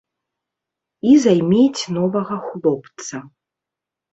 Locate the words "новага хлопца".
1.99-3.17